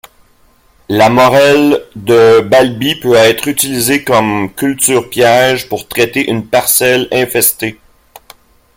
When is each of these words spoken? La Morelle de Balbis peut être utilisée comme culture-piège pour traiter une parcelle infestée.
La 0.89 1.09
Morelle 1.11 1.85
de 1.95 2.39
Balbis 2.39 2.95
peut 3.01 3.13
être 3.13 3.47
utilisée 3.47 4.03
comme 4.03 4.51
culture-piège 4.51 5.69
pour 5.69 5.87
traiter 5.87 6.27
une 6.27 6.43
parcelle 6.47 7.07
infestée. 7.11 7.77